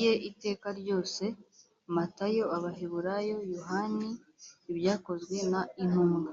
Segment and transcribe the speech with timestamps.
[0.00, 1.24] ye iteka ryose
[1.94, 4.08] matayo abaheburayo yohani
[4.70, 6.32] ibyakozwe n intumwa